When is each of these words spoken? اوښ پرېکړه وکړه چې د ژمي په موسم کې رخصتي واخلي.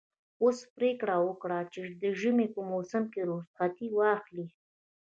اوښ 0.41 0.57
پرېکړه 0.77 1.15
وکړه 1.21 1.59
چې 1.73 1.81
د 2.01 2.03
ژمي 2.19 2.47
په 2.55 2.61
موسم 2.71 3.03
کې 3.13 3.21
رخصتي 3.31 3.87
واخلي. 3.91 4.47